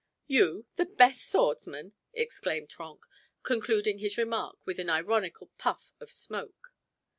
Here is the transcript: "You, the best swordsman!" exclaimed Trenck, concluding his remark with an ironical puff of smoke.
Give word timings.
"You, 0.25 0.65
the 0.77 0.87
best 0.87 1.29
swordsman!" 1.31 1.93
exclaimed 2.11 2.71
Trenck, 2.71 3.05
concluding 3.43 3.99
his 3.99 4.17
remark 4.17 4.57
with 4.65 4.79
an 4.79 4.89
ironical 4.89 5.51
puff 5.59 5.93
of 5.99 6.11
smoke. 6.11 6.73